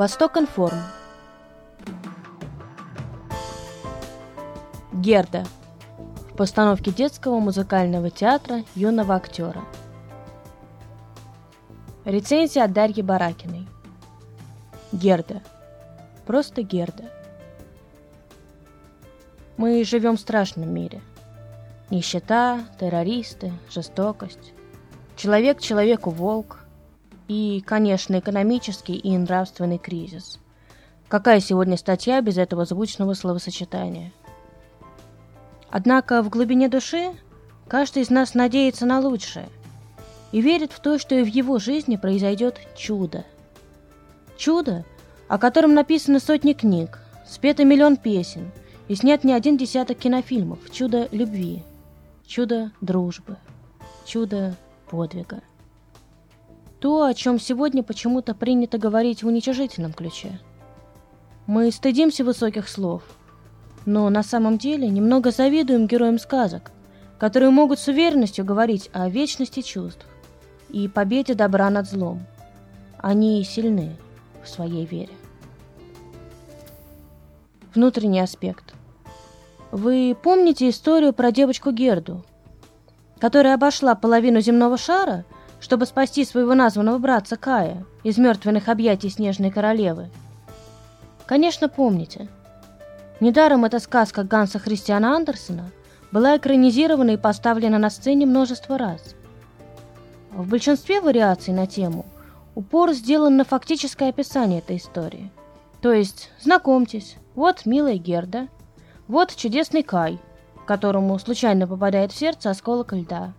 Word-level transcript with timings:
Восток 0.00 0.38
Информ. 0.38 0.78
Герда. 4.94 5.44
В 6.30 6.36
постановке 6.38 6.90
детского 6.90 7.38
музыкального 7.38 8.08
театра 8.08 8.64
юного 8.74 9.16
актера. 9.16 9.62
Рецензия 12.06 12.64
от 12.64 12.72
Дарьи 12.72 13.02
Баракиной. 13.02 13.68
Герда. 14.90 15.42
Просто 16.24 16.62
Герда. 16.62 17.04
Мы 19.58 19.84
живем 19.84 20.16
в 20.16 20.20
страшном 20.20 20.72
мире. 20.72 21.02
Нищета, 21.90 22.60
террористы, 22.78 23.52
жестокость. 23.68 24.54
Человек 25.14 25.60
человеку 25.60 26.08
волк. 26.08 26.59
И, 27.30 27.62
конечно, 27.64 28.18
экономический 28.18 28.96
и 28.96 29.16
нравственный 29.16 29.78
кризис. 29.78 30.40
Какая 31.06 31.38
сегодня 31.38 31.76
статья 31.76 32.20
без 32.22 32.36
этого 32.38 32.64
звучного 32.64 33.14
словосочетания? 33.14 34.10
Однако 35.70 36.24
в 36.24 36.28
глубине 36.28 36.68
души 36.68 37.12
каждый 37.68 38.02
из 38.02 38.10
нас 38.10 38.34
надеется 38.34 38.84
на 38.84 38.98
лучшее 38.98 39.48
и 40.32 40.40
верит 40.40 40.72
в 40.72 40.80
то, 40.80 40.98
что 40.98 41.14
и 41.14 41.22
в 41.22 41.28
его 41.28 41.60
жизни 41.60 41.94
произойдет 41.94 42.58
чудо. 42.76 43.24
Чудо, 44.36 44.84
о 45.28 45.38
котором 45.38 45.72
написано 45.72 46.18
сотни 46.18 46.52
книг, 46.52 46.98
спето 47.28 47.64
миллион 47.64 47.96
песен 47.96 48.50
и 48.88 48.96
снят 48.96 49.22
не 49.22 49.34
один 49.34 49.56
десяток 49.56 49.98
кинофильмов. 49.98 50.58
Чудо 50.72 51.08
любви, 51.12 51.62
чудо 52.26 52.72
дружбы, 52.80 53.36
чудо 54.04 54.56
подвига. 54.90 55.42
То, 56.80 57.04
о 57.04 57.12
чем 57.12 57.38
сегодня 57.38 57.82
почему-то 57.82 58.34
принято 58.34 58.78
говорить 58.78 59.22
в 59.22 59.26
уничижительном 59.26 59.92
ключе. 59.92 60.40
Мы 61.46 61.70
стыдимся 61.70 62.24
высоких 62.24 62.68
слов, 62.68 63.02
но 63.84 64.08
на 64.08 64.22
самом 64.22 64.56
деле 64.56 64.88
немного 64.88 65.30
завидуем 65.30 65.86
героям 65.86 66.18
сказок, 66.18 66.72
которые 67.18 67.50
могут 67.50 67.78
с 67.78 67.88
уверенностью 67.88 68.46
говорить 68.46 68.88
о 68.94 69.10
вечности 69.10 69.60
чувств 69.60 70.06
и 70.70 70.88
победе 70.88 71.34
добра 71.34 71.68
над 71.68 71.86
злом. 71.86 72.26
Они 72.96 73.44
сильны 73.44 73.96
в 74.42 74.48
своей 74.48 74.86
вере. 74.86 75.12
Внутренний 77.74 78.20
аспект. 78.20 78.74
Вы 79.70 80.16
помните 80.20 80.68
историю 80.70 81.12
про 81.12 81.30
девочку 81.30 81.72
Герду, 81.72 82.24
которая 83.18 83.54
обошла 83.54 83.94
половину 83.94 84.40
земного 84.40 84.78
шара, 84.78 85.24
чтобы 85.60 85.86
спасти 85.86 86.24
своего 86.24 86.54
названного 86.54 86.98
братца 86.98 87.36
Кая 87.36 87.84
из 88.02 88.18
мертвенных 88.18 88.68
объятий 88.68 89.10
Снежной 89.10 89.50
Королевы? 89.50 90.10
Конечно, 91.26 91.68
помните. 91.68 92.28
Недаром 93.20 93.64
эта 93.64 93.78
сказка 93.78 94.24
Ганса 94.24 94.58
Христиана 94.58 95.14
Андерсена 95.14 95.70
была 96.10 96.36
экранизирована 96.36 97.10
и 97.10 97.16
поставлена 97.16 97.78
на 97.78 97.90
сцене 97.90 98.26
множество 98.26 98.78
раз. 98.78 99.14
В 100.32 100.48
большинстве 100.48 101.00
вариаций 101.00 101.52
на 101.52 101.66
тему 101.66 102.06
упор 102.54 102.92
сделан 102.92 103.36
на 103.36 103.44
фактическое 103.44 104.08
описание 104.08 104.60
этой 104.60 104.78
истории. 104.78 105.30
То 105.80 105.92
есть, 105.92 106.30
знакомьтесь, 106.40 107.16
вот 107.34 107.66
милая 107.66 107.96
Герда, 107.96 108.48
вот 109.06 109.34
чудесный 109.36 109.82
Кай– 109.82 110.18
которому 110.70 111.18
случайно 111.18 111.66
попадает 111.66 112.12
в 112.12 112.16
сердце 112.16 112.48
осколок 112.48 112.92
льда. 112.92 113.32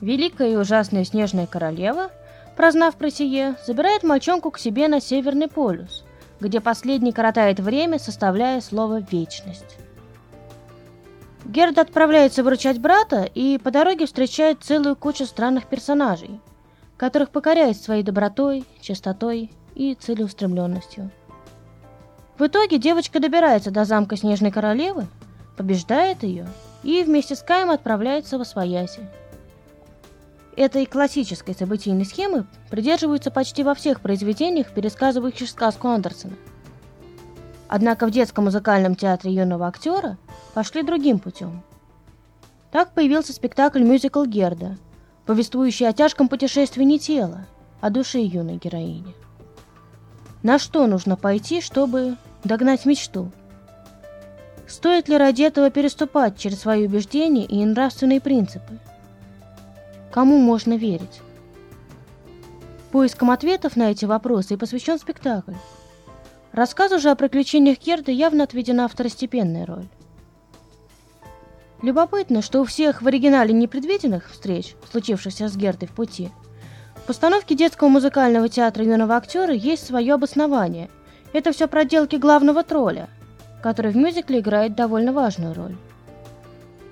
Великая 0.00 0.52
и 0.52 0.56
ужасная 0.56 1.04
снежная 1.04 1.46
королева, 1.46 2.10
прознав 2.56 2.96
про 2.96 3.10
сие, 3.10 3.56
забирает 3.66 4.02
мальчонку 4.02 4.50
к 4.50 4.58
себе 4.58 4.88
на 4.88 5.00
Северный 5.00 5.48
полюс, 5.48 6.04
где 6.40 6.60
последний 6.60 7.12
коротает 7.12 7.58
время, 7.58 7.98
составляя 7.98 8.60
слово 8.60 9.00
«вечность». 9.00 9.78
Герда 11.44 11.80
отправляется 11.80 12.42
выручать 12.42 12.78
брата 12.78 13.22
и 13.22 13.58
по 13.58 13.70
дороге 13.70 14.06
встречает 14.06 14.62
целую 14.62 14.96
кучу 14.96 15.24
странных 15.24 15.66
персонажей, 15.66 16.40
которых 16.96 17.30
покоряет 17.30 17.78
своей 17.78 18.02
добротой, 18.02 18.64
чистотой 18.80 19.50
и 19.74 19.94
целеустремленностью. 19.94 21.10
В 22.38 22.46
итоге 22.46 22.78
девочка 22.78 23.18
добирается 23.18 23.70
до 23.70 23.84
замка 23.84 24.16
Снежной 24.16 24.50
Королевы, 24.50 25.06
побеждает 25.56 26.22
ее 26.22 26.46
и 26.82 27.02
вместе 27.02 27.34
с 27.34 27.42
Каем 27.42 27.70
отправляется 27.70 28.38
во 28.38 28.44
Свояси. 28.44 29.00
Этой 30.58 30.86
классической 30.86 31.54
событийной 31.54 32.04
схемы 32.04 32.44
придерживаются 32.68 33.30
почти 33.30 33.62
во 33.62 33.76
всех 33.76 34.00
произведениях, 34.00 34.72
пересказывающих 34.72 35.48
сказку 35.48 35.86
Андерсона. 35.86 36.34
Однако 37.68 38.08
в 38.08 38.10
детском 38.10 38.46
музыкальном 38.46 38.96
театре 38.96 39.32
юного 39.32 39.68
актера 39.68 40.18
пошли 40.54 40.82
другим 40.82 41.20
путем. 41.20 41.62
Так 42.72 42.92
появился 42.92 43.32
спектакль 43.32 43.84
мюзикл 43.84 44.24
Герда, 44.24 44.78
повествующий 45.26 45.86
о 45.86 45.92
тяжком 45.92 46.28
путешествии 46.28 46.82
не 46.82 46.98
тела, 46.98 47.46
а 47.80 47.90
души 47.90 48.18
юной 48.18 48.56
героини. 48.56 49.14
На 50.42 50.58
что 50.58 50.88
нужно 50.88 51.14
пойти, 51.14 51.60
чтобы 51.60 52.16
догнать 52.42 52.84
мечту– 52.84 53.30
Стоит 54.68 55.08
ли 55.08 55.16
ради 55.16 55.42
этого 55.42 55.70
переступать 55.70 56.36
через 56.36 56.60
свои 56.60 56.86
убеждения 56.86 57.46
и 57.46 57.64
нравственные 57.64 58.20
принципы? 58.20 58.78
Кому 60.18 60.38
можно 60.38 60.76
верить? 60.76 61.20
Поиском 62.90 63.30
ответов 63.30 63.76
на 63.76 63.92
эти 63.92 64.04
вопросы 64.04 64.54
и 64.54 64.56
посвящен 64.56 64.98
спектакль. 64.98 65.52
Рассказу 66.50 66.98
же 66.98 67.10
о 67.10 67.14
приключениях 67.14 67.78
Герды 67.78 68.10
явно 68.10 68.42
отведена 68.42 68.88
второстепенная 68.88 69.64
роль. 69.64 69.86
Любопытно, 71.82 72.42
что 72.42 72.60
у 72.60 72.64
всех 72.64 73.00
в 73.00 73.06
оригинале 73.06 73.52
непредвиденных 73.52 74.28
встреч, 74.28 74.74
случившихся 74.90 75.46
с 75.46 75.56
Гердой 75.56 75.86
в 75.86 75.92
пути, 75.92 76.30
в 76.96 77.02
постановке 77.06 77.54
детского 77.54 77.86
музыкального 77.86 78.48
театра 78.48 78.84
юного 78.84 79.14
актера 79.14 79.54
есть 79.54 79.86
свое 79.86 80.14
обоснование. 80.14 80.90
Это 81.32 81.52
все 81.52 81.68
проделки 81.68 82.16
главного 82.16 82.64
тролля– 82.64 83.08
который 83.62 83.92
в 83.92 83.96
мюзикле 83.96 84.40
играет 84.40 84.74
довольно 84.74 85.12
важную 85.12 85.54
роль. 85.54 85.76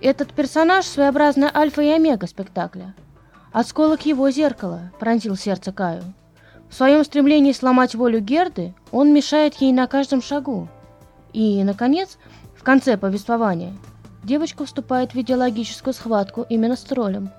Этот 0.01 0.33
персонаж– 0.33 0.85
своеобразная 0.87 1.51
альфа 1.53 1.83
и 1.83 1.89
омега 1.89 2.29
спектакля. 2.29 2.95
Осколок 3.57 4.05
его 4.05 4.29
зеркала 4.29 4.93
пронзил 5.01 5.35
сердце 5.35 5.73
Каю. 5.73 6.03
В 6.69 6.75
своем 6.75 7.03
стремлении 7.07 7.53
сломать 7.53 7.95
волю 7.95 8.21
Герды 8.21 8.75
он 8.93 9.15
мешает 9.15 9.55
ей 9.55 9.73
на 9.73 9.87
каждом 9.87 10.21
шагу. 10.21 10.69
И, 11.33 11.65
наконец, 11.65 12.19
в 12.55 12.63
конце 12.63 12.99
повествования 12.99 13.73
девочка 14.23 14.67
вступает 14.67 15.15
в 15.15 15.17
идеологическую 15.23 15.95
схватку 15.95 16.45
именно 16.51 16.77
с 16.77 16.83
троллем. 16.83 17.31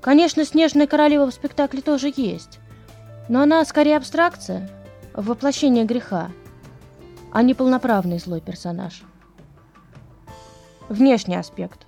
Конечно, 0.00 0.42
Снежная 0.42 0.86
королева 0.86 1.30
в 1.30 1.34
спектакле 1.34 1.82
тоже 1.82 2.10
есть, 2.16 2.58
но 3.28 3.42
она 3.42 3.62
скорее 3.66 3.98
абстракция, 3.98 4.70
воплощение 5.12 5.84
греха– 5.84 6.30
а 7.30 7.42
не 7.42 7.52
полноправный 7.52 8.18
злой 8.18 8.40
персонаж. 8.40 9.02
Внешний 10.88 11.36
аспект. 11.36 11.86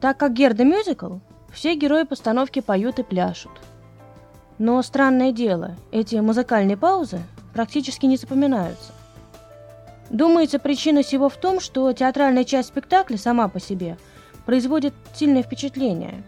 Так 0.00 0.16
как 0.16 0.32
Герда 0.32 0.64
мюзикл, 0.64 1.16
все 1.54 1.74
герои 1.74 2.02
постановки 2.02 2.60
поют 2.60 2.98
и 2.98 3.02
пляшут. 3.02 3.52
Но 4.58 4.80
странное 4.82 5.32
дело, 5.32 5.76
эти 5.90 6.16
музыкальные 6.16 6.76
паузы 6.76 7.20
практически 7.52 8.06
не 8.06 8.16
запоминаются. 8.16 8.92
Думается, 10.10 10.58
причина 10.58 11.02
всего 11.02 11.28
в 11.28 11.36
том, 11.36 11.60
что 11.60 11.92
театральная 11.92 12.44
часть 12.44 12.68
спектакля 12.68 13.16
сама 13.16 13.48
по 13.48 13.58
себе 13.58 13.96
производит 14.44 14.94
сильное 15.14 15.42
впечатление. 15.42 16.22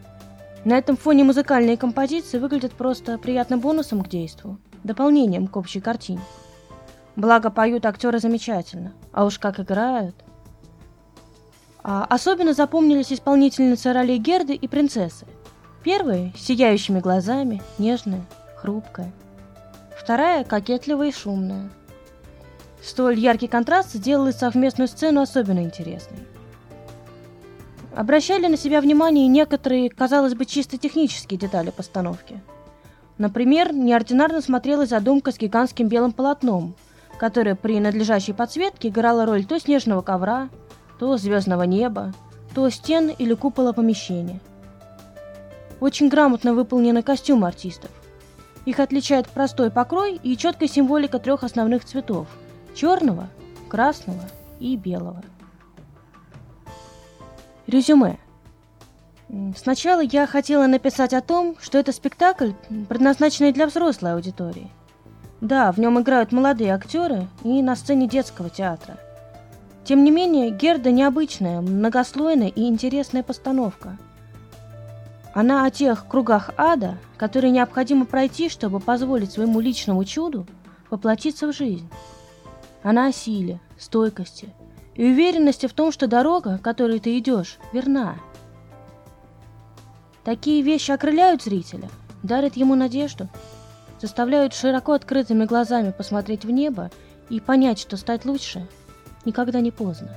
На 0.64 0.78
этом 0.78 0.96
фоне 0.96 1.22
музыкальные 1.22 1.76
композиции 1.76 2.38
выглядят 2.38 2.72
просто 2.72 3.18
приятным 3.18 3.60
бонусом 3.60 4.02
к 4.02 4.08
действу, 4.08 4.58
дополнением 4.82 5.46
к 5.46 5.56
общей 5.56 5.80
картине. 5.80 6.22
Благо, 7.14 7.50
поют 7.50 7.86
актеры 7.86 8.18
замечательно. 8.18 8.92
А 9.12 9.24
уж 9.24 9.38
как 9.38 9.60
играют. 9.60 10.16
А 11.88 12.04
особенно 12.10 12.52
запомнились 12.52 13.12
исполнительницы 13.12 13.92
ролей 13.92 14.18
Герды 14.18 14.56
и 14.56 14.66
принцессы. 14.66 15.24
Первая– 15.84 16.32
сияющими 16.36 16.98
глазами, 16.98 17.62
нежная, 17.78 18.26
хрупкая. 18.56 19.12
Вторая– 19.96 20.42
кокетливая 20.44 21.10
и 21.10 21.12
шумная. 21.12 21.70
Столь 22.82 23.20
яркий 23.20 23.46
контраст 23.46 23.92
сделал 23.92 24.32
совместную 24.32 24.88
сцену 24.88 25.20
особенно 25.20 25.60
интересной. 25.60 26.18
Обращали 27.94 28.48
на 28.48 28.56
себя 28.56 28.80
внимание 28.80 29.28
некоторые, 29.28 29.88
казалось 29.88 30.34
бы, 30.34 30.44
чисто 30.44 30.78
технические 30.78 31.38
детали 31.38 31.70
постановки. 31.70 32.40
Например, 33.16 33.72
неординарно 33.72 34.40
смотрелась 34.40 34.88
задумка 34.88 35.30
с 35.30 35.38
гигантским 35.38 35.86
белым 35.86 36.10
полотном– 36.10 36.74
которая 37.16 37.54
при 37.54 37.80
надлежащей 37.80 38.34
подсветке 38.34 38.88
играла 38.88 39.26
роль 39.26 39.44
то 39.44 39.58
снежного 39.58 40.02
ковра, 40.02 40.48
то 40.98 41.16
звездного 41.16 41.62
неба, 41.62 42.12
то 42.54 42.68
стен 42.70 43.10
или 43.10 43.34
купола 43.34 43.72
помещения. 43.72 44.40
Очень 45.80 46.08
грамотно 46.08 46.54
выполнены 46.54 47.02
костюмы 47.02 47.46
артистов. 47.46 47.90
Их 48.64 48.80
отличает 48.80 49.28
простой 49.28 49.70
покрой 49.70 50.18
и 50.22 50.36
четкая 50.36 50.68
символика 50.68 51.18
трех 51.18 51.44
основных 51.44 51.84
цветов– 51.84 52.26
черного, 52.74 53.28
красного 53.68 54.22
и 54.58 54.76
белого. 54.76 55.22
Резюме. 57.66 58.18
Сначала 59.56 60.00
я 60.00 60.26
хотела 60.26 60.66
написать 60.66 61.12
о 61.12 61.20
том, 61.20 61.56
что 61.60 61.78
это 61.78 61.92
спектакль, 61.92 62.52
предназначенный 62.88 63.52
для 63.52 63.66
взрослой 63.66 64.14
аудитории. 64.14 64.70
Да, 65.40 65.72
в 65.72 65.78
нем 65.78 66.00
играют 66.00 66.32
молодые 66.32 66.72
актеры 66.72 67.28
и 67.42 67.60
на 67.62 67.76
сцене 67.76 68.08
детского 68.08 68.50
театра. 68.50 68.98
Тем 69.86 70.02
не 70.02 70.10
менее, 70.10 70.50
Герда 70.50 70.90
необычная, 70.90 71.60
многослойная 71.60 72.48
и 72.48 72.64
интересная 72.64 73.22
постановка. 73.22 73.96
Она 75.32 75.64
о 75.64 75.70
тех 75.70 76.08
кругах 76.08 76.50
ада, 76.56 76.98
которые 77.16 77.52
необходимо 77.52 78.04
пройти, 78.04 78.48
чтобы 78.48 78.80
позволить 78.80 79.30
своему 79.30 79.60
личному 79.60 80.04
чуду 80.04 80.44
воплотиться 80.90 81.46
в 81.46 81.54
жизнь. 81.54 81.88
Она 82.82 83.06
о 83.06 83.12
силе, 83.12 83.60
стойкости 83.78 84.48
и 84.96 85.04
уверенности 85.04 85.66
в 85.66 85.72
том, 85.72 85.92
что 85.92 86.08
дорога, 86.08 86.58
которой 86.58 86.98
ты 86.98 87.16
идешь, 87.18 87.58
верна. 87.72 88.16
Такие 90.24 90.62
вещи 90.62 90.90
окрыляют 90.90 91.44
зрителя, 91.44 91.88
дарят 92.24 92.56
ему 92.56 92.74
надежду, 92.74 93.28
заставляют 94.00 94.52
широко 94.52 94.94
открытыми 94.94 95.44
глазами 95.44 95.92
посмотреть 95.92 96.44
в 96.44 96.50
небо 96.50 96.90
и 97.28 97.38
понять, 97.38 97.78
что 97.78 97.96
стать 97.96 98.24
лучше 98.24 98.66
никогда 99.26 99.60
не 99.60 99.70
поздно. 99.70 100.16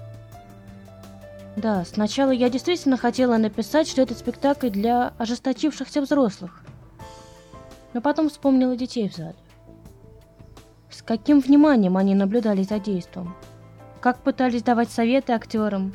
Да, 1.56 1.84
сначала 1.84 2.32
я 2.32 2.50
действительно 2.50 2.96
хотела 2.96 3.36
написать, 3.36 3.90
что 3.90 4.02
это 4.02 4.14
спектакль 4.14 4.70
для 4.70 5.14
ожесточившихся 5.18 6.02
взрослых. 6.02 6.64
Но 7.94 8.02
потом 8.02 8.30
вспомнила 8.30 8.78
детей 8.78 9.10
в 9.10 9.16
зале. 9.16 9.36
С 10.90 11.02
каким 11.02 11.40
вниманием 11.40 11.98
они 11.98 12.16
наблюдали 12.16 12.64
за 12.64 12.80
действом. 12.80 13.36
Как 14.00 14.20
пытались 14.20 14.64
давать 14.64 14.90
советы 14.90 15.34
актерам. 15.34 15.94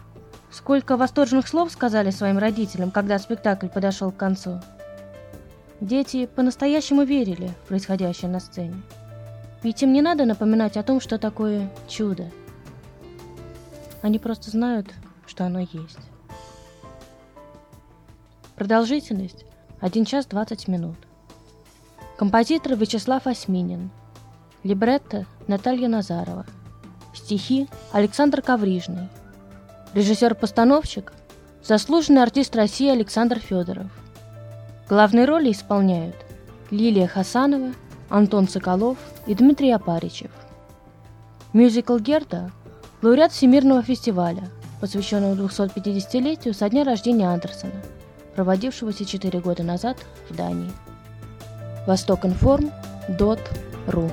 Сколько 0.50 0.96
восторженных 0.96 1.48
слов 1.48 1.72
сказали 1.72 2.10
своим 2.10 2.38
родителям, 2.38 2.90
когда 2.90 3.18
спектакль 3.18 3.68
подошел 3.68 4.12
к 4.12 4.16
концу. 4.16 4.60
Дети 5.80 6.26
по-настоящему 6.26 7.04
верили 7.04 7.48
в 7.64 7.68
происходящее 7.68 8.30
на 8.30 8.40
сцене. 8.40 8.82
Ведь 9.62 9.82
им 9.82 9.92
не 9.92 10.02
надо 10.02 10.26
напоминать 10.26 10.76
о 10.76 10.82
том, 10.82 11.00
что 11.00 11.18
такое 11.18 11.70
чудо. 11.88 12.30
Они 14.04 14.18
просто 14.18 14.50
знают, 14.50 14.92
что 15.26 15.46
оно 15.46 15.60
есть. 15.60 15.96
Продолжительность 18.54 19.46
1 19.80 20.04
час 20.04 20.26
20 20.26 20.68
минут. 20.68 20.96
Композитор 22.18 22.74
Вячеслав 22.74 23.26
Осминин. 23.26 23.90
Либретто 24.62 25.24
Наталья 25.46 25.88
Назарова. 25.88 26.44
Стихи 27.14 27.66
Александр 27.92 28.42
Коврижный. 28.42 29.08
Режиссер-постановщик 29.94 31.14
заслуженный 31.62 32.22
артист 32.24 32.54
России 32.56 32.90
Александр 32.90 33.38
Федоров. 33.38 33.90
Главные 34.86 35.24
роли 35.24 35.50
исполняют 35.50 36.16
Лилия 36.70 37.06
Хасанова, 37.06 37.72
Антон 38.10 38.48
Соколов 38.48 38.98
и 39.26 39.34
Дмитрий 39.34 39.70
Апаричев. 39.70 40.30
Мюзикл 41.54 41.96
Герда– 41.96 42.50
лауреат 43.04 43.32
Всемирного 43.32 43.82
фестиваля, 43.82 44.48
посвященного 44.80 45.34
250-летию 45.34 46.54
со 46.54 46.70
дня 46.70 46.84
рождения 46.84 47.28
Андерсона, 47.28 47.74
проводившегося 48.34 49.04
4 49.04 49.40
года 49.40 49.62
назад 49.62 49.98
в 50.30 50.34
Дании. 50.34 50.72
Востокинформ.ру 51.86 54.10